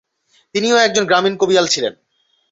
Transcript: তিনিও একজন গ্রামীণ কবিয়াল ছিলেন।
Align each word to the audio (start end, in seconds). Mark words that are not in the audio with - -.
তিনিও 0.55 0.77
একজন 0.77 1.03
গ্রামীণ 1.05 1.33
কবিয়াল 1.37 1.65
ছিলেন। 1.67 1.93